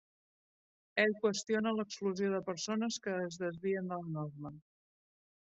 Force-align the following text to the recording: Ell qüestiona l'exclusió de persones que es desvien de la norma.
Ell 1.03 1.11
qüestiona 1.25 1.73
l'exclusió 1.79 2.31
de 2.37 2.41
persones 2.49 2.99
que 3.05 3.15
es 3.27 3.39
desvien 3.45 3.93
de 3.95 4.01
la 4.03 4.13
norma. 4.19 4.55